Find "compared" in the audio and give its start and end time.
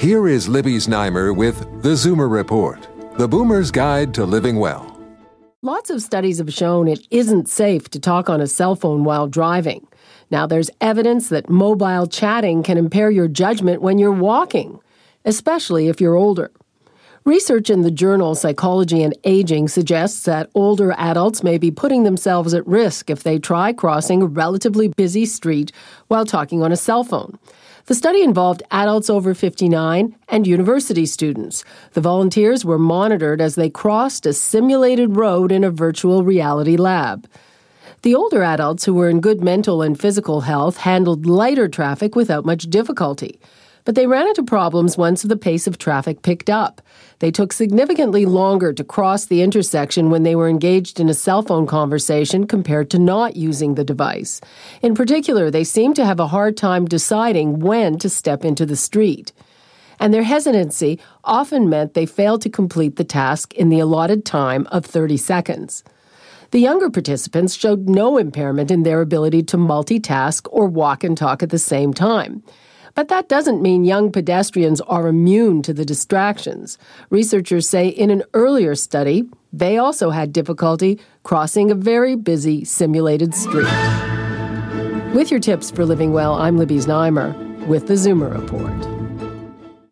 52.46-52.90